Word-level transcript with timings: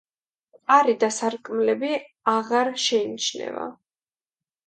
კარი 0.69 0.95
და 1.03 1.09
სარკმლები 1.17 1.91
აღარ 2.33 2.71
შეიმჩნევა. 2.87 3.67